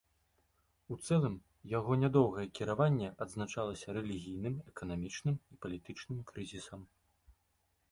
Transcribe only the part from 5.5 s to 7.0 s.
і палітычным крызісам.